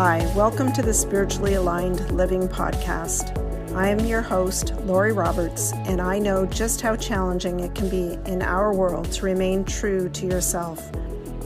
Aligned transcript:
Hi, 0.00 0.18
welcome 0.36 0.72
to 0.74 0.80
the 0.80 0.94
Spiritually 0.94 1.54
Aligned 1.54 2.08
Living 2.12 2.46
Podcast. 2.46 3.36
I 3.74 3.88
am 3.88 3.98
your 3.98 4.22
host, 4.22 4.72
Lori 4.84 5.10
Roberts, 5.12 5.72
and 5.72 6.00
I 6.00 6.20
know 6.20 6.46
just 6.46 6.80
how 6.80 6.94
challenging 6.94 7.58
it 7.58 7.74
can 7.74 7.88
be 7.88 8.16
in 8.30 8.40
our 8.40 8.72
world 8.72 9.10
to 9.10 9.24
remain 9.24 9.64
true 9.64 10.08
to 10.10 10.24
yourself. 10.24 10.88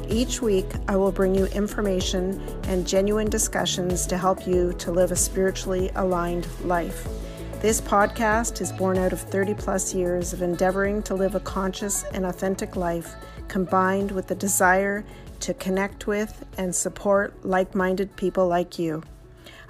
Each 0.07 0.43
week, 0.43 0.67
I 0.87 0.97
will 0.97 1.11
bring 1.11 1.35
you 1.35 1.47
information 1.47 2.39
and 2.65 2.87
genuine 2.87 3.31
discussions 3.31 4.05
to 4.09 4.19
help 4.19 4.47
you 4.47 4.75
to 4.75 4.93
live 4.93 5.13
a 5.13 5.17
spiritually 5.17 5.91
aligned 5.95 6.47
life. 6.67 7.09
This 7.63 7.81
podcast 7.81 8.61
is 8.61 8.71
born 8.71 8.99
out 8.99 9.15
of 9.15 9.21
30 9.23 9.55
plus 9.55 9.95
years 9.95 10.35
of 10.35 10.43
endeavoring 10.43 11.03
to 11.05 11.15
live 11.15 11.35
a 11.37 11.41
conscious 11.41 12.05
and 12.13 12.27
authentic 12.27 12.77
life, 12.77 13.15
combined 13.49 14.11
with 14.11 14.29
the 14.29 14.35
desire 14.35 15.05
to 15.41 15.55
connect 15.55 16.07
with 16.07 16.45
and 16.57 16.75
support 16.75 17.45
like 17.45 17.75
minded 17.75 18.17
people 18.17 18.47
like 18.47 18.79
you. 18.79 19.03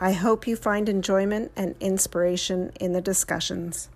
I 0.01 0.12
hope 0.12 0.47
you 0.47 0.57
find 0.57 0.89
enjoyment 0.89 1.53
and 1.57 1.75
inspiration 1.81 2.73
in 2.81 2.93
the 2.93 3.01
discussions. 3.01 3.89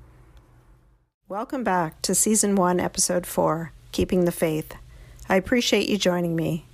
Welcome 1.28 1.64
back 1.64 2.00
to 2.02 2.14
Season 2.14 2.54
1, 2.54 2.78
Episode 2.78 3.26
4 3.26 3.72
Keeping 3.92 4.24
the 4.24 4.32
Faith. 4.32 4.76
I 5.28 5.36
appreciate 5.36 5.88
you 5.88 5.98
joining 5.98 6.36
me. 6.36 6.66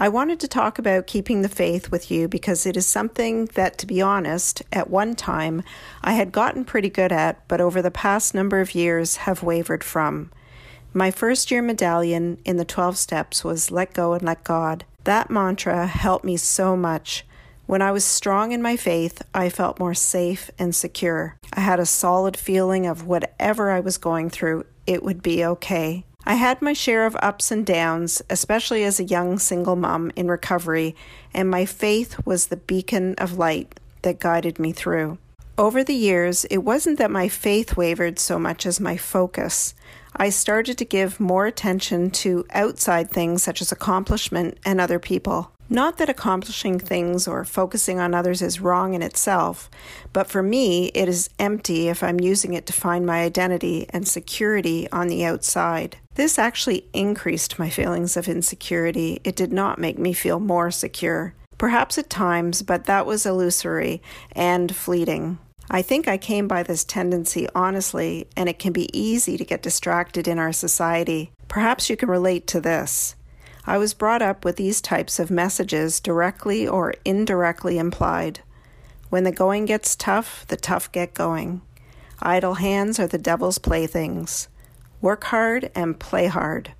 I 0.00 0.08
wanted 0.08 0.38
to 0.40 0.48
talk 0.48 0.78
about 0.78 1.08
keeping 1.08 1.42
the 1.42 1.48
faith 1.48 1.90
with 1.90 2.08
you 2.08 2.28
because 2.28 2.66
it 2.66 2.76
is 2.76 2.86
something 2.86 3.46
that, 3.54 3.78
to 3.78 3.86
be 3.86 4.00
honest, 4.00 4.62
at 4.72 4.90
one 4.90 5.16
time 5.16 5.62
I 6.02 6.12
had 6.12 6.30
gotten 6.30 6.64
pretty 6.64 6.88
good 6.88 7.10
at, 7.10 7.46
but 7.48 7.60
over 7.60 7.82
the 7.82 7.90
past 7.90 8.32
number 8.34 8.60
of 8.60 8.76
years 8.76 9.16
have 9.16 9.42
wavered 9.42 9.82
from. 9.82 10.30
My 10.94 11.10
first 11.10 11.50
year 11.50 11.62
medallion 11.62 12.38
in 12.44 12.56
the 12.56 12.64
12 12.64 12.96
steps 12.96 13.44
was 13.44 13.70
let 13.70 13.92
go 13.92 14.14
and 14.14 14.22
let 14.22 14.44
God. 14.44 14.84
That 15.04 15.30
mantra 15.30 15.86
helped 15.86 16.24
me 16.24 16.36
so 16.36 16.76
much. 16.76 17.24
When 17.66 17.82
I 17.82 17.92
was 17.92 18.04
strong 18.04 18.52
in 18.52 18.62
my 18.62 18.76
faith, 18.76 19.20
I 19.34 19.50
felt 19.50 19.78
more 19.78 19.94
safe 19.94 20.50
and 20.58 20.74
secure. 20.74 21.36
I 21.52 21.60
had 21.60 21.78
a 21.78 21.86
solid 21.86 22.36
feeling 22.36 22.86
of 22.86 23.06
whatever 23.06 23.70
I 23.70 23.80
was 23.80 23.98
going 23.98 24.30
through, 24.30 24.64
it 24.86 25.02
would 25.02 25.22
be 25.22 25.44
okay. 25.44 26.04
I 26.24 26.34
had 26.34 26.62
my 26.62 26.72
share 26.72 27.04
of 27.04 27.16
ups 27.22 27.50
and 27.50 27.64
downs, 27.64 28.22
especially 28.30 28.84
as 28.84 28.98
a 28.98 29.04
young 29.04 29.38
single 29.38 29.76
mom 29.76 30.10
in 30.16 30.28
recovery, 30.28 30.96
and 31.34 31.50
my 31.50 31.64
faith 31.66 32.18
was 32.26 32.46
the 32.46 32.56
beacon 32.56 33.14
of 33.18 33.38
light 33.38 33.78
that 34.02 34.20
guided 34.20 34.58
me 34.58 34.72
through. 34.72 35.18
Over 35.58 35.82
the 35.82 35.92
years, 35.92 36.44
it 36.44 36.58
wasn't 36.58 36.98
that 36.98 37.10
my 37.10 37.28
faith 37.28 37.76
wavered 37.76 38.20
so 38.20 38.38
much 38.38 38.64
as 38.64 38.78
my 38.78 38.96
focus. 38.96 39.74
I 40.14 40.30
started 40.30 40.78
to 40.78 40.84
give 40.84 41.18
more 41.18 41.46
attention 41.46 42.12
to 42.22 42.46
outside 42.50 43.10
things 43.10 43.42
such 43.42 43.60
as 43.60 43.72
accomplishment 43.72 44.56
and 44.64 44.80
other 44.80 45.00
people. 45.00 45.50
Not 45.68 45.98
that 45.98 46.08
accomplishing 46.08 46.78
things 46.78 47.26
or 47.26 47.44
focusing 47.44 47.98
on 47.98 48.14
others 48.14 48.40
is 48.40 48.60
wrong 48.60 48.94
in 48.94 49.02
itself, 49.02 49.68
but 50.12 50.28
for 50.28 50.44
me, 50.44 50.92
it 50.94 51.08
is 51.08 51.28
empty 51.40 51.88
if 51.88 52.04
I'm 52.04 52.20
using 52.20 52.54
it 52.54 52.64
to 52.66 52.72
find 52.72 53.04
my 53.04 53.22
identity 53.24 53.86
and 53.90 54.06
security 54.06 54.88
on 54.92 55.08
the 55.08 55.24
outside. 55.24 55.96
This 56.14 56.38
actually 56.38 56.86
increased 56.92 57.58
my 57.58 57.68
feelings 57.68 58.16
of 58.16 58.28
insecurity. 58.28 59.20
It 59.24 59.34
did 59.34 59.52
not 59.52 59.80
make 59.80 59.98
me 59.98 60.12
feel 60.12 60.38
more 60.38 60.70
secure. 60.70 61.34
Perhaps 61.58 61.98
at 61.98 62.08
times, 62.08 62.62
but 62.62 62.84
that 62.84 63.06
was 63.06 63.26
illusory 63.26 64.00
and 64.30 64.74
fleeting. 64.74 65.38
I 65.70 65.82
think 65.82 66.08
I 66.08 66.16
came 66.16 66.48
by 66.48 66.62
this 66.62 66.82
tendency 66.82 67.46
honestly, 67.54 68.26
and 68.36 68.48
it 68.48 68.58
can 68.58 68.72
be 68.72 68.88
easy 68.98 69.36
to 69.36 69.44
get 69.44 69.62
distracted 69.62 70.26
in 70.26 70.38
our 70.38 70.52
society. 70.52 71.30
Perhaps 71.46 71.90
you 71.90 71.96
can 71.96 72.08
relate 72.08 72.46
to 72.48 72.60
this. 72.60 73.14
I 73.66 73.76
was 73.76 73.92
brought 73.92 74.22
up 74.22 74.46
with 74.46 74.56
these 74.56 74.80
types 74.80 75.18
of 75.18 75.30
messages 75.30 76.00
directly 76.00 76.66
or 76.66 76.94
indirectly 77.04 77.76
implied. 77.76 78.40
When 79.10 79.24
the 79.24 79.32
going 79.32 79.66
gets 79.66 79.94
tough, 79.94 80.46
the 80.48 80.56
tough 80.56 80.90
get 80.90 81.12
going. 81.12 81.60
Idle 82.20 82.54
hands 82.54 82.98
are 82.98 83.06
the 83.06 83.18
devil's 83.18 83.58
playthings. 83.58 84.48
Work 85.02 85.24
hard 85.24 85.70
and 85.74 86.00
play 86.00 86.28
hard. 86.28 86.72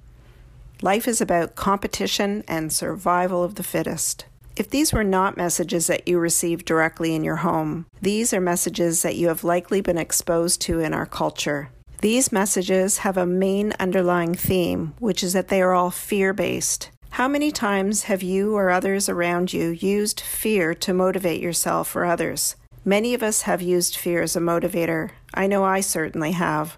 Life 0.81 1.07
is 1.07 1.21
about 1.21 1.57
competition 1.57 2.43
and 2.49 2.73
survival 2.73 3.45
of 3.45 3.57
the 3.57 3.63
fittest. 3.63 4.25
If 4.59 4.71
these 4.71 4.93
were 4.93 5.05
not 5.05 5.37
messages 5.37 5.87
that 5.87 6.09
you 6.09 6.19
received 6.19 6.67
directly 6.67 7.15
in 7.15 7.23
your 7.23 7.37
home, 7.37 7.87
these 8.03 8.35
are 8.35 8.41
messages 8.41 9.03
that 9.03 9.15
you 9.15 9.29
have 9.29 9.45
likely 9.45 9.81
been 9.81 9.97
exposed 9.97 10.61
to 10.63 10.81
in 10.81 10.93
our 10.93 11.07
culture. 11.07 11.71
These 12.01 12.33
messages 12.33 12.99
have 12.99 13.17
a 13.17 13.25
main 13.25 13.73
underlying 13.79 14.35
theme, 14.35 14.95
which 14.99 15.23
is 15.23 15.33
that 15.33 15.47
they 15.47 15.63
are 15.63 15.75
all 15.75 15.93
fear 15.93 16.33
based. 16.33 16.91
How 17.11 17.29
many 17.29 17.53
times 17.53 18.05
have 18.05 18.21
you 18.21 18.57
or 18.57 18.71
others 18.71 19.09
around 19.09 19.53
you 19.53 19.69
used 19.69 20.21
fear 20.21 20.75
to 20.75 20.93
motivate 20.93 21.41
yourself 21.41 21.95
or 21.95 22.05
others? 22.05 22.57
Many 22.85 23.15
of 23.15 23.23
us 23.23 23.43
have 23.43 23.63
used 23.63 23.97
fear 23.97 24.23
as 24.23 24.35
a 24.35 24.41
motivator. 24.41 25.11
I 25.35 25.47
know 25.47 25.63
I 25.63 25.83
certainly 25.83 26.33
have. 26.33 26.77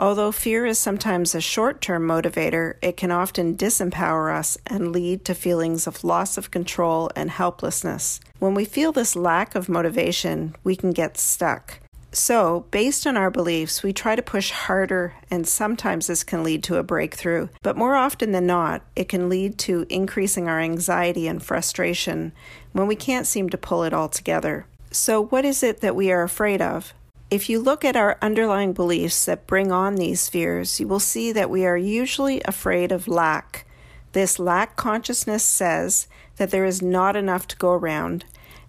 Although 0.00 0.30
fear 0.30 0.64
is 0.64 0.78
sometimes 0.78 1.34
a 1.34 1.40
short 1.40 1.80
term 1.80 2.06
motivator, 2.06 2.74
it 2.80 2.96
can 2.96 3.10
often 3.10 3.56
disempower 3.56 4.32
us 4.32 4.56
and 4.64 4.92
lead 4.92 5.24
to 5.24 5.34
feelings 5.34 5.88
of 5.88 6.04
loss 6.04 6.38
of 6.38 6.52
control 6.52 7.10
and 7.16 7.30
helplessness. 7.30 8.20
When 8.38 8.54
we 8.54 8.64
feel 8.64 8.92
this 8.92 9.16
lack 9.16 9.56
of 9.56 9.68
motivation, 9.68 10.54
we 10.62 10.76
can 10.76 10.92
get 10.92 11.18
stuck. 11.18 11.80
So, 12.12 12.64
based 12.70 13.06
on 13.06 13.16
our 13.16 13.30
beliefs, 13.30 13.82
we 13.82 13.92
try 13.92 14.16
to 14.16 14.22
push 14.22 14.50
harder, 14.50 15.14
and 15.30 15.46
sometimes 15.46 16.06
this 16.06 16.24
can 16.24 16.42
lead 16.42 16.62
to 16.64 16.76
a 16.76 16.82
breakthrough. 16.82 17.48
But 17.62 17.76
more 17.76 17.96
often 17.96 18.32
than 18.32 18.46
not, 18.46 18.82
it 18.96 19.08
can 19.08 19.28
lead 19.28 19.58
to 19.58 19.84
increasing 19.90 20.48
our 20.48 20.60
anxiety 20.60 21.26
and 21.26 21.42
frustration 21.42 22.32
when 22.72 22.86
we 22.86 22.96
can't 22.96 23.26
seem 23.26 23.50
to 23.50 23.58
pull 23.58 23.82
it 23.82 23.92
all 23.92 24.08
together. 24.08 24.66
So, 24.90 25.24
what 25.24 25.44
is 25.44 25.62
it 25.62 25.80
that 25.80 25.96
we 25.96 26.10
are 26.10 26.22
afraid 26.22 26.62
of? 26.62 26.94
If 27.30 27.50
you 27.50 27.60
look 27.60 27.84
at 27.84 27.94
our 27.94 28.16
underlying 28.22 28.72
beliefs 28.72 29.26
that 29.26 29.46
bring 29.46 29.70
on 29.70 29.96
these 29.96 30.30
fears, 30.30 30.80
you 30.80 30.88
will 30.88 30.98
see 30.98 31.30
that 31.32 31.50
we 31.50 31.66
are 31.66 31.76
usually 31.76 32.40
afraid 32.46 32.90
of 32.90 33.06
lack. 33.06 33.66
This 34.12 34.38
lack 34.38 34.76
consciousness 34.76 35.44
says 35.44 36.08
that 36.36 36.50
there 36.50 36.64
is 36.64 36.80
not 36.80 37.16
enough 37.16 37.46
to 37.48 37.56
go 37.56 37.72
around, 37.72 38.24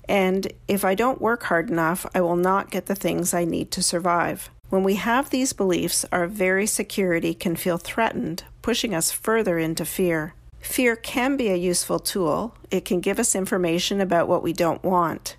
and 0.10 0.52
if 0.68 0.84
I 0.84 0.94
don't 0.94 1.22
work 1.22 1.44
hard 1.44 1.70
enough, 1.70 2.06
I 2.14 2.20
will 2.20 2.36
not 2.36 2.70
get 2.70 2.88
the 2.88 2.96
things 2.96 3.34
I 3.34 3.46
need 3.46 3.72
to 3.72 3.82
survive. 3.82 4.50
When 4.70 4.84
we 4.84 4.96
have 4.96 5.30
these 5.30 5.54
beliefs, 5.54 6.04
our 6.12 6.28
very 6.28 6.68
security 6.68 7.34
can 7.34 7.56
feel 7.56 7.78
threatened, 7.78 8.44
pushing 8.62 8.94
us 8.94 9.10
further 9.10 9.58
into 9.58 9.86
fear. 9.86 10.34
Fear 10.60 10.98
can 10.98 11.38
be 11.38 11.48
a 11.48 11.56
useful 11.56 12.00
tool. 12.00 12.56
It 12.70 12.84
can 12.84 13.00
give 13.00 13.20
us 13.20 13.36
information 13.36 14.02
about 14.02 14.28
what 14.28 14.44
we 14.44 14.52
don't 14.52 14.84
want. 14.84 15.38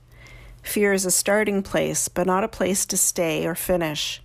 Fear 0.63 0.93
is 0.93 1.05
a 1.05 1.11
starting 1.11 1.63
place, 1.63 2.09
but 2.09 2.27
not 2.27 2.45
a 2.45 2.49
place 2.49 2.87
to 2.87 2.97
stay 2.97 3.47
or 3.47 3.55
finish. 3.55 4.23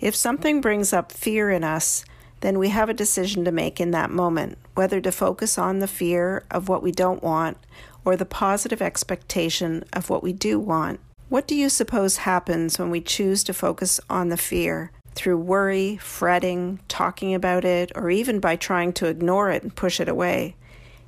If 0.00 0.14
something 0.14 0.60
brings 0.60 0.92
up 0.92 1.12
fear 1.12 1.50
in 1.50 1.64
us, 1.64 2.04
then 2.40 2.58
we 2.58 2.70
have 2.70 2.88
a 2.88 2.94
decision 2.94 3.44
to 3.44 3.52
make 3.52 3.80
in 3.80 3.92
that 3.92 4.10
moment 4.10 4.58
whether 4.74 5.00
to 5.00 5.12
focus 5.12 5.58
on 5.58 5.78
the 5.78 5.86
fear 5.86 6.44
of 6.50 6.68
what 6.68 6.82
we 6.82 6.90
don't 6.90 7.22
want 7.22 7.56
or 8.04 8.16
the 8.16 8.24
positive 8.24 8.82
expectation 8.82 9.84
of 9.92 10.10
what 10.10 10.22
we 10.22 10.32
do 10.32 10.58
want. 10.58 10.98
What 11.28 11.46
do 11.46 11.54
you 11.54 11.68
suppose 11.68 12.18
happens 12.18 12.78
when 12.78 12.90
we 12.90 13.00
choose 13.00 13.44
to 13.44 13.54
focus 13.54 14.00
on 14.10 14.28
the 14.28 14.36
fear? 14.36 14.90
Through 15.14 15.38
worry, 15.38 15.98
fretting, 15.98 16.80
talking 16.88 17.34
about 17.34 17.64
it, 17.64 17.92
or 17.94 18.10
even 18.10 18.40
by 18.40 18.56
trying 18.56 18.92
to 18.94 19.06
ignore 19.06 19.50
it 19.50 19.62
and 19.62 19.74
push 19.74 20.00
it 20.00 20.08
away. 20.08 20.56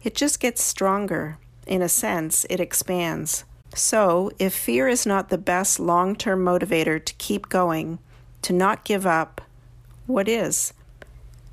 It 0.03 0.15
just 0.15 0.41
gets 0.41 0.63
stronger. 0.63 1.39
In 1.67 1.83
a 1.83 1.89
sense, 1.89 2.47
it 2.49 2.61
expands. 2.61 3.45
So, 3.77 4.31
if 4.39 4.55
fear 4.55 4.87
is 4.87 5.05
not 5.05 5.31
the 5.31 5.39
best 5.39 5.81
long 5.81 6.15
term 6.15 6.45
motivator 6.45 7.05
to 7.05 7.15
keep 7.15 7.49
going, 7.49 7.99
to 8.43 8.53
not 8.53 8.85
give 8.85 9.05
up, 9.05 9.41
what 10.07 10.29
is? 10.29 10.73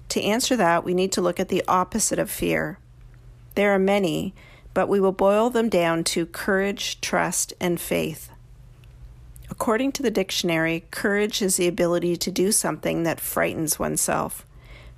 To 0.09 0.21
answer 0.21 0.55
that, 0.55 0.83
we 0.83 0.93
need 0.93 1.11
to 1.13 1.21
look 1.21 1.39
at 1.39 1.49
the 1.49 1.63
opposite 1.67 2.19
of 2.19 2.29
fear. 2.29 2.77
There 3.55 3.73
are 3.73 3.79
many, 3.79 4.35
but 4.73 4.87
we 4.87 4.99
will 4.99 5.11
boil 5.11 5.49
them 5.49 5.67
down 5.67 6.03
to 6.05 6.27
courage, 6.27 7.01
trust, 7.01 7.53
and 7.59 7.81
faith. 7.81 8.29
According 9.49 9.93
to 9.93 10.03
the 10.03 10.11
dictionary, 10.11 10.85
courage 10.91 11.41
is 11.41 11.57
the 11.57 11.67
ability 11.67 12.17
to 12.17 12.31
do 12.31 12.51
something 12.51 13.03
that 13.03 13.19
frightens 13.19 13.79
oneself. 13.79 14.45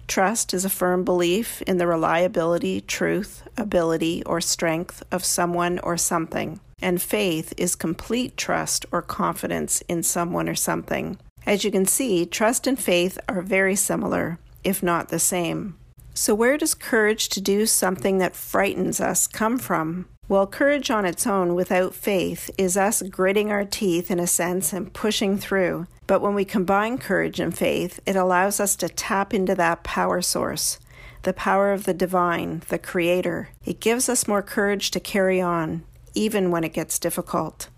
Trust 0.07 0.53
is 0.53 0.65
a 0.65 0.69
firm 0.69 1.05
belief 1.05 1.61
in 1.61 1.77
the 1.77 1.87
reliability, 1.87 2.81
truth, 2.81 3.43
ability, 3.55 4.23
or 4.25 4.41
strength 4.41 5.03
of 5.11 5.23
someone 5.23 5.79
or 5.79 5.95
something 5.95 6.59
and 6.83 7.01
faith 7.01 7.53
is 7.57 7.75
complete 7.75 8.37
trust 8.37 8.85
or 8.91 9.01
confidence 9.01 9.81
in 9.87 10.03
someone 10.03 10.47
or 10.47 10.55
something. 10.55 11.17
As 11.45 11.63
you 11.63 11.71
can 11.71 11.85
see, 11.85 12.25
trust 12.25 12.67
and 12.67 12.79
faith 12.79 13.17
are 13.27 13.41
very 13.41 13.75
similar, 13.75 14.37
if 14.63 14.83
not 14.83 15.09
the 15.09 15.19
same. 15.19 15.75
So, 16.13 16.35
where 16.35 16.57
does 16.57 16.75
courage 16.75 17.29
to 17.29 17.41
do 17.41 17.65
something 17.65 18.19
that 18.19 18.35
frightens 18.35 19.01
us 19.01 19.25
come 19.25 19.57
from? 19.57 20.05
Well, 20.29 20.47
courage 20.47 20.89
on 20.89 21.05
its 21.05 21.27
own 21.27 21.53
without 21.55 21.93
faith 21.93 22.49
is 22.57 22.77
us 22.77 23.01
gritting 23.01 23.51
our 23.51 23.65
teeth 23.65 24.09
in 24.09 24.19
a 24.19 24.27
sense 24.27 24.71
and 24.71 24.93
pushing 24.93 25.37
through. 25.37 25.87
But 26.07 26.21
when 26.21 26.33
we 26.33 26.45
combine 26.45 26.97
courage 26.97 27.39
and 27.39 27.57
faith, 27.57 27.99
it 28.05 28.15
allows 28.15 28.59
us 28.59 28.75
to 28.77 28.89
tap 28.89 29.33
into 29.33 29.55
that 29.55 29.83
power 29.83 30.21
source, 30.21 30.79
the 31.23 31.33
power 31.33 31.73
of 31.73 31.83
the 31.83 31.93
divine, 31.93 32.61
the 32.69 32.79
creator. 32.79 33.49
It 33.65 33.79
gives 33.79 34.07
us 34.07 34.27
more 34.27 34.41
courage 34.41 34.91
to 34.91 34.99
carry 34.99 35.41
on, 35.41 35.83
even 36.13 36.51
when 36.51 36.63
it 36.63 36.73
gets 36.73 36.99
difficult. 36.99 37.69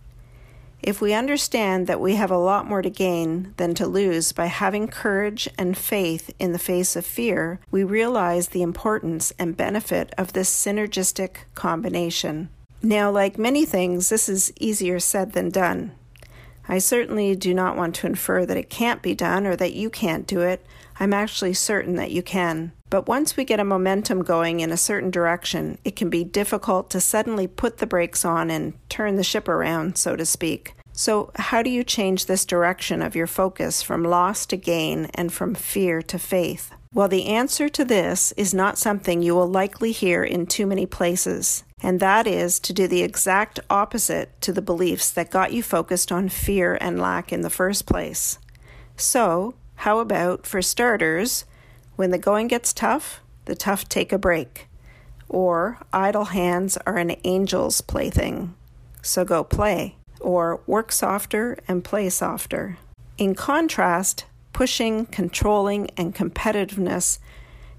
If 0.82 1.02
we 1.02 1.14
understand 1.14 1.88
that 1.88 2.00
we 2.00 2.16
have 2.16 2.30
a 2.30 2.38
lot 2.38 2.68
more 2.68 2.84
to 2.84 2.90
gain 2.90 3.54
than 3.58 3.74
to 3.76 3.88
lose 3.88 4.32
by 4.32 4.46
having 4.46 4.88
courage 4.88 5.50
and 5.58 5.76
faith 5.76 6.32
in 6.38 6.52
the 6.52 6.60
face 6.60 6.96
of 6.96 7.06
fear, 7.06 7.60
we 7.72 7.84
realize 7.84 8.50
the 8.50 8.62
importance 8.62 9.34
and 9.40 9.58
benefit 9.58 10.14
of 10.16 10.34
this 10.34 10.50
synergistic 10.50 11.38
combination. 11.56 12.50
Now, 12.84 13.10
like 13.10 13.40
many 13.40 13.66
things, 13.66 14.10
this 14.10 14.30
is 14.30 14.54
easier 14.60 15.00
said 15.00 15.32
than 15.32 15.50
done. 15.50 15.94
I 16.68 16.78
certainly 16.78 17.36
do 17.36 17.54
not 17.54 17.76
want 17.76 17.96
to 17.96 18.08
infer 18.08 18.46
that 18.46 18.58
it 18.58 18.70
can't 18.70 19.02
be 19.02 19.16
done 19.16 19.48
or 19.48 19.56
that 19.56 19.74
you 19.74 19.90
can't 19.90 20.28
do 20.28 20.42
it. 20.42 20.64
I'm 21.00 21.14
actually 21.14 21.54
certain 21.54 21.96
that 21.96 22.12
you 22.12 22.22
can. 22.22 22.74
But 22.96 23.10
once 23.10 23.36
we 23.36 23.44
get 23.44 23.60
a 23.60 23.66
momentum 23.66 24.24
going 24.24 24.62
in 24.62 24.72
a 24.72 24.78
certain 24.78 25.12
direction, 25.12 25.80
it 25.84 25.98
can 25.98 26.10
be 26.10 26.24
difficult 26.24 26.90
to 26.92 27.02
suddenly 27.02 27.46
put 27.46 27.80
the 27.80 27.86
brakes 27.86 28.24
on 28.24 28.50
and 28.50 28.74
turn 28.88 29.18
the 29.18 29.22
ship 29.22 29.50
around, 29.50 29.98
so 29.98 30.16
to 30.16 30.26
speak. 30.26 30.76
So, 30.94 31.30
how 31.36 31.62
do 31.62 31.70
you 31.70 31.84
change 31.84 32.26
this 32.26 32.46
direction 32.46 33.02
of 33.02 33.14
your 33.14 33.28
focus 33.28 33.82
from 33.82 34.06
loss 34.06 34.46
to 34.46 34.56
gain 34.56 35.08
and 35.14 35.34
from 35.34 35.56
fear 35.56 36.02
to 36.04 36.18
faith? 36.18 36.72
Well, 36.94 37.10
the 37.10 37.26
answer 37.26 37.68
to 37.68 37.84
this 37.84 38.32
is 38.38 38.54
not 38.54 38.78
something 38.78 39.22
you 39.22 39.36
will 39.36 39.50
likely 39.50 39.92
hear 39.92 40.24
in 40.24 40.46
too 40.46 40.66
many 40.66 40.86
places, 40.86 41.66
and 41.84 42.00
that 42.00 42.26
is 42.26 42.62
to 42.62 42.72
do 42.72 42.88
the 42.88 43.04
exact 43.04 43.60
opposite 43.70 44.40
to 44.40 44.54
the 44.54 44.62
beliefs 44.62 45.12
that 45.12 45.30
got 45.30 45.52
you 45.52 45.62
focused 45.62 46.14
on 46.14 46.30
fear 46.30 46.78
and 46.80 46.98
lack 46.98 47.34
in 47.34 47.42
the 47.42 47.50
first 47.50 47.86
place. 47.86 48.40
So, 48.96 49.56
how 49.80 50.00
about, 50.00 50.48
for 50.48 50.62
starters, 50.62 51.44
when 51.96 52.12
the 52.12 52.18
going 52.18 52.48
gets 52.48 52.74
tough, 52.74 53.22
the 53.46 53.56
tough 53.56 53.88
take 53.88 54.12
a 54.12 54.18
break? 54.18 54.68
Or, 55.30 55.80
idle 55.92 56.26
hands 56.26 56.78
are 56.86 56.98
an 56.98 57.12
angel's 57.12 57.82
plaything, 57.82 58.54
so 59.02 59.26
go 59.26 59.44
play. 59.44 59.98
Or, 60.20 60.62
work 60.68 60.92
softer 60.92 61.58
and 61.68 61.84
play 61.84 62.10
softer. 62.10 62.78
In 63.18 63.36
contrast, 63.36 64.26
pushing, 64.54 65.06
controlling, 65.06 65.90
and 65.98 66.16
competitiveness 66.16 67.20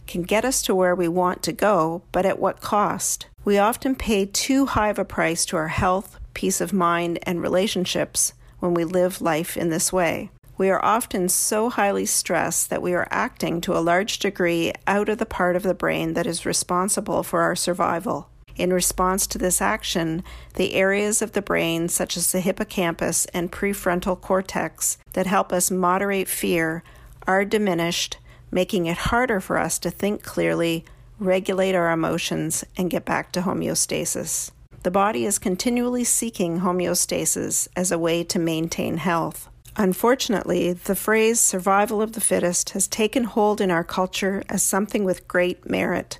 can 0.06 0.22
get 0.22 0.44
us 0.44 0.62
to 0.62 0.74
where 0.74 0.94
we 0.94 1.08
want 1.08 1.42
to 1.42 1.52
go, 1.52 2.02
but 2.12 2.26
at 2.26 2.38
what 2.38 2.60
cost? 2.60 3.26
We 3.44 3.58
often 3.58 3.94
pay 3.94 4.26
too 4.26 4.66
high 4.66 4.88
of 4.88 4.98
a 4.98 5.04
price 5.04 5.44
to 5.46 5.56
our 5.56 5.68
health, 5.68 6.18
peace 6.34 6.60
of 6.60 6.72
mind, 6.72 7.18
and 7.22 7.40
relationships 7.40 8.32
when 8.58 8.74
we 8.74 8.84
live 8.84 9.20
life 9.20 9.56
in 9.56 9.70
this 9.70 9.92
way. 9.92 10.30
We 10.58 10.70
are 10.70 10.82
often 10.82 11.28
so 11.28 11.68
highly 11.68 12.06
stressed 12.06 12.70
that 12.70 12.80
we 12.80 12.94
are 12.94 13.08
acting 13.10 13.60
to 13.62 13.76
a 13.76 13.80
large 13.80 14.18
degree 14.18 14.72
out 14.86 15.10
of 15.10 15.18
the 15.18 15.26
part 15.26 15.54
of 15.54 15.62
the 15.62 15.74
brain 15.74 16.14
that 16.14 16.26
is 16.26 16.46
responsible 16.46 17.22
for 17.22 17.42
our 17.42 17.54
survival. 17.54 18.30
In 18.56 18.72
response 18.72 19.26
to 19.26 19.38
this 19.38 19.60
action, 19.60 20.24
the 20.54 20.72
areas 20.72 21.20
of 21.20 21.32
the 21.32 21.42
brain, 21.42 21.90
such 21.90 22.16
as 22.16 22.32
the 22.32 22.40
hippocampus 22.40 23.26
and 23.26 23.52
prefrontal 23.52 24.18
cortex, 24.18 24.96
that 25.12 25.26
help 25.26 25.52
us 25.52 25.70
moderate 25.70 26.28
fear, 26.28 26.82
are 27.26 27.44
diminished, 27.44 28.16
making 28.50 28.86
it 28.86 28.96
harder 28.96 29.40
for 29.40 29.58
us 29.58 29.78
to 29.80 29.90
think 29.90 30.22
clearly, 30.22 30.86
regulate 31.18 31.74
our 31.74 31.92
emotions, 31.92 32.64
and 32.78 32.88
get 32.88 33.04
back 33.04 33.30
to 33.32 33.42
homeostasis. 33.42 34.52
The 34.84 34.90
body 34.90 35.26
is 35.26 35.38
continually 35.38 36.04
seeking 36.04 36.60
homeostasis 36.60 37.68
as 37.76 37.92
a 37.92 37.98
way 37.98 38.24
to 38.24 38.38
maintain 38.38 38.96
health. 38.96 39.50
Unfortunately, 39.78 40.72
the 40.72 40.96
phrase 40.96 41.38
survival 41.38 42.00
of 42.00 42.12
the 42.12 42.20
fittest 42.20 42.70
has 42.70 42.88
taken 42.88 43.24
hold 43.24 43.60
in 43.60 43.70
our 43.70 43.84
culture 43.84 44.42
as 44.48 44.62
something 44.62 45.04
with 45.04 45.28
great 45.28 45.68
merit. 45.68 46.18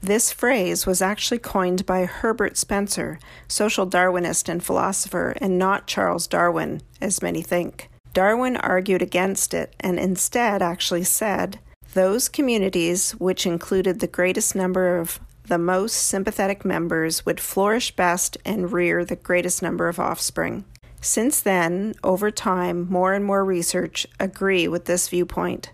This 0.00 0.32
phrase 0.32 0.86
was 0.86 1.00
actually 1.00 1.38
coined 1.38 1.86
by 1.86 2.04
Herbert 2.04 2.56
Spencer, 2.56 3.18
social 3.48 3.86
Darwinist 3.86 4.48
and 4.48 4.62
philosopher, 4.62 5.34
and 5.40 5.58
not 5.58 5.86
Charles 5.86 6.26
Darwin, 6.26 6.80
as 7.00 7.22
many 7.22 7.42
think. 7.42 7.88
Darwin 8.12 8.56
argued 8.56 9.02
against 9.02 9.54
it 9.54 9.76
and 9.78 9.98
instead 9.98 10.60
actually 10.60 11.04
said 11.04 11.60
those 11.94 12.28
communities 12.28 13.12
which 13.12 13.46
included 13.46 14.00
the 14.00 14.06
greatest 14.06 14.54
number 14.54 14.98
of 14.98 15.20
the 15.44 15.58
most 15.58 15.94
sympathetic 15.94 16.64
members 16.64 17.24
would 17.24 17.38
flourish 17.38 17.94
best 17.94 18.36
and 18.44 18.72
rear 18.72 19.04
the 19.04 19.16
greatest 19.16 19.62
number 19.62 19.88
of 19.88 20.00
offspring. 20.00 20.64
Since 21.06 21.40
then, 21.40 21.94
over 22.02 22.32
time, 22.32 22.90
more 22.90 23.14
and 23.14 23.24
more 23.24 23.44
research 23.44 24.08
agree 24.18 24.66
with 24.66 24.86
this 24.86 25.08
viewpoint. 25.08 25.70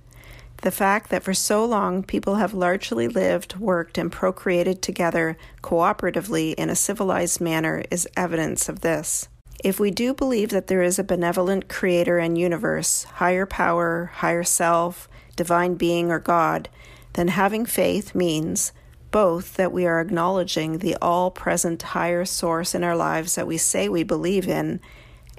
The 0.60 0.70
fact 0.70 1.08
that 1.08 1.22
for 1.22 1.32
so 1.32 1.64
long 1.64 2.02
people 2.02 2.34
have 2.34 2.52
largely 2.52 3.08
lived, 3.08 3.56
worked, 3.56 3.96
and 3.96 4.12
procreated 4.12 4.82
together 4.82 5.38
cooperatively 5.62 6.52
in 6.56 6.68
a 6.68 6.76
civilized 6.76 7.40
manner 7.40 7.82
is 7.90 8.06
evidence 8.14 8.68
of 8.68 8.80
this. 8.80 9.30
If 9.64 9.80
we 9.80 9.90
do 9.90 10.12
believe 10.12 10.50
that 10.50 10.66
there 10.66 10.82
is 10.82 10.98
a 10.98 11.02
benevolent 11.02 11.66
creator 11.66 12.18
and 12.18 12.36
universe, 12.36 13.04
higher 13.04 13.46
power, 13.46 14.10
higher 14.16 14.44
self, 14.44 15.08
divine 15.34 15.76
being, 15.76 16.10
or 16.10 16.18
God, 16.20 16.68
then 17.14 17.28
having 17.28 17.64
faith 17.64 18.14
means 18.14 18.72
both 19.10 19.54
that 19.54 19.72
we 19.72 19.86
are 19.86 19.98
acknowledging 19.98 20.78
the 20.78 20.94
all 21.00 21.30
present 21.30 21.80
higher 21.80 22.26
source 22.26 22.74
in 22.74 22.84
our 22.84 22.94
lives 22.94 23.34
that 23.36 23.46
we 23.46 23.56
say 23.56 23.88
we 23.88 24.02
believe 24.02 24.46
in, 24.46 24.78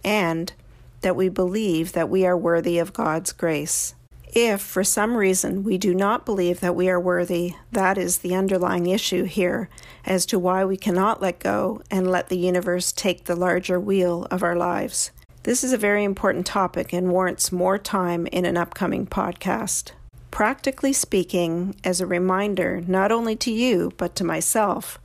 and 0.03 0.53
that 1.01 1.15
we 1.15 1.29
believe 1.29 1.91
that 1.93 2.09
we 2.09 2.25
are 2.25 2.37
worthy 2.37 2.79
of 2.79 2.93
God's 2.93 3.31
grace. 3.31 3.93
If, 4.35 4.61
for 4.61 4.83
some 4.83 5.15
reason, 5.15 5.63
we 5.63 5.77
do 5.77 5.93
not 5.93 6.25
believe 6.25 6.59
that 6.61 6.75
we 6.75 6.89
are 6.89 6.99
worthy, 6.99 7.53
that 7.71 7.99
is 7.99 8.17
the 8.17 8.33
underlying 8.33 8.87
issue 8.87 9.25
here 9.25 9.69
as 10.05 10.25
to 10.27 10.39
why 10.39 10.65
we 10.65 10.75
cannot 10.75 11.21
let 11.21 11.37
go 11.37 11.83
and 11.91 12.09
let 12.09 12.29
the 12.29 12.37
universe 12.37 12.91
take 12.91 13.25
the 13.25 13.35
larger 13.35 13.79
wheel 13.79 14.25
of 14.31 14.41
our 14.41 14.55
lives. 14.55 15.11
This 15.43 15.63
is 15.63 15.71
a 15.71 15.77
very 15.77 16.03
important 16.03 16.47
topic 16.47 16.93
and 16.93 17.11
warrants 17.11 17.51
more 17.51 17.77
time 17.77 18.25
in 18.27 18.45
an 18.45 18.57
upcoming 18.57 19.05
podcast. 19.05 19.91
Practically 20.31 20.93
speaking, 20.93 21.75
as 21.83 22.01
a 22.01 22.07
reminder, 22.07 22.81
not 22.87 23.11
only 23.11 23.35
to 23.35 23.51
you, 23.51 23.91
but 23.97 24.15
to 24.15 24.23
myself, 24.23 24.97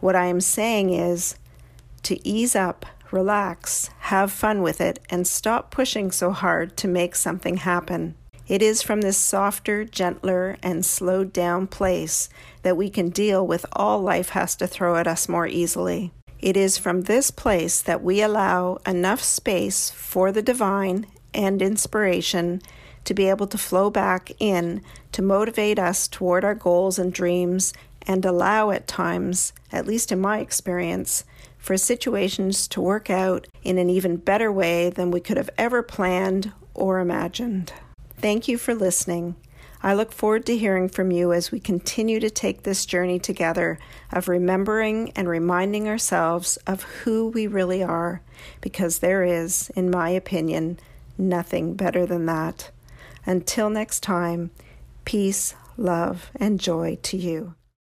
what 0.00 0.16
I 0.16 0.26
am 0.26 0.40
saying 0.40 0.90
is 0.92 1.36
to 2.02 2.26
ease 2.26 2.56
up, 2.56 2.84
relax, 3.12 3.90
have 4.00 4.32
fun 4.32 4.62
with 4.62 4.80
it, 4.80 4.98
and 5.10 5.26
stop 5.26 5.70
pushing 5.70 6.10
so 6.10 6.30
hard 6.30 6.76
to 6.78 6.88
make 6.88 7.14
something 7.14 7.58
happen. 7.58 8.14
It 8.48 8.62
is 8.62 8.82
from 8.82 9.00
this 9.00 9.16
softer, 9.16 9.84
gentler, 9.84 10.56
and 10.62 10.84
slowed 10.84 11.32
down 11.32 11.68
place 11.68 12.28
that 12.62 12.76
we 12.76 12.90
can 12.90 13.10
deal 13.10 13.46
with 13.46 13.64
all 13.72 14.00
life 14.00 14.30
has 14.30 14.56
to 14.56 14.66
throw 14.66 14.96
at 14.96 15.06
us 15.06 15.28
more 15.28 15.46
easily. 15.46 16.12
It 16.40 16.56
is 16.56 16.76
from 16.76 17.02
this 17.02 17.30
place 17.30 17.80
that 17.82 18.02
we 18.02 18.20
allow 18.20 18.78
enough 18.84 19.22
space 19.22 19.90
for 19.90 20.32
the 20.32 20.42
divine 20.42 21.06
and 21.32 21.62
inspiration 21.62 22.60
to 23.04 23.14
be 23.14 23.28
able 23.28 23.46
to 23.46 23.58
flow 23.58 23.90
back 23.90 24.32
in 24.38 24.82
to 25.12 25.22
motivate 25.22 25.78
us 25.78 26.08
toward 26.08 26.44
our 26.44 26.54
goals 26.54 26.98
and 26.98 27.12
dreams 27.12 27.72
and 28.06 28.24
allow 28.24 28.70
at 28.70 28.86
times, 28.86 29.52
at 29.70 29.86
least 29.86 30.12
in 30.12 30.20
my 30.20 30.38
experience, 30.40 31.24
for 31.58 31.76
situations 31.76 32.66
to 32.68 32.80
work 32.80 33.08
out 33.08 33.46
in 33.62 33.78
an 33.78 33.88
even 33.88 34.16
better 34.16 34.50
way 34.50 34.90
than 34.90 35.10
we 35.10 35.20
could 35.20 35.36
have 35.36 35.50
ever 35.56 35.82
planned 35.82 36.52
or 36.74 36.98
imagined. 36.98 37.72
Thank 38.18 38.48
you 38.48 38.58
for 38.58 38.74
listening. 38.74 39.36
I 39.84 39.94
look 39.94 40.12
forward 40.12 40.46
to 40.46 40.56
hearing 40.56 40.88
from 40.88 41.10
you 41.10 41.32
as 41.32 41.50
we 41.50 41.58
continue 41.58 42.20
to 42.20 42.30
take 42.30 42.62
this 42.62 42.86
journey 42.86 43.18
together 43.18 43.78
of 44.12 44.28
remembering 44.28 45.10
and 45.16 45.28
reminding 45.28 45.88
ourselves 45.88 46.56
of 46.68 46.82
who 46.82 47.28
we 47.28 47.48
really 47.48 47.82
are, 47.82 48.22
because 48.60 49.00
there 49.00 49.24
is, 49.24 49.70
in 49.70 49.90
my 49.90 50.10
opinion, 50.10 50.78
nothing 51.18 51.74
better 51.74 52.06
than 52.06 52.26
that. 52.26 52.70
Until 53.26 53.70
next 53.70 54.00
time, 54.00 54.50
peace, 55.04 55.54
love, 55.76 56.30
and 56.36 56.60
joy 56.60 56.98
to 57.02 57.16
you. 57.16 57.54